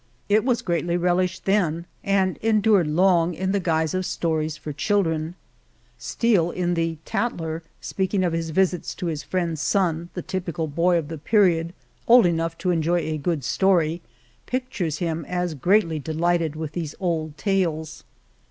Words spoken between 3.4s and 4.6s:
104 ;«l|*««<* Villahermosa. Monteil the guise of stories